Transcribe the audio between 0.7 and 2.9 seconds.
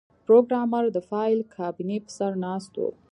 د فایل کابینې په سر ناست و